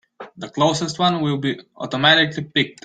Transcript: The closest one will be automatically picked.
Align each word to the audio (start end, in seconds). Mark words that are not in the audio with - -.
The 0.35 0.49
closest 0.49 0.97
one 0.97 1.21
will 1.21 1.37
be 1.37 1.59
automatically 1.77 2.45
picked. 2.45 2.79